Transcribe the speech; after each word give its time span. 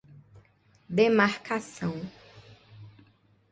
demarcação 0.89 1.93